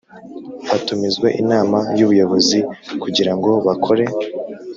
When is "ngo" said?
3.37-3.51